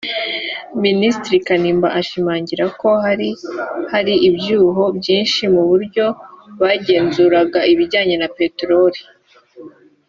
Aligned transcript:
Minisitiri 0.85 1.37
Kanimba 1.47 1.87
ashimangira 1.99 2.65
ko 2.79 2.89
hari 3.03 3.29
hari 3.93 4.13
ibyuho 4.29 4.83
byinshi 4.97 5.41
mu 5.53 5.63
buryo 5.69 6.05
bagenzuraga 6.61 7.59
ibijyanye 7.71 8.15
na 8.21 8.29
Peteroli 8.37 8.99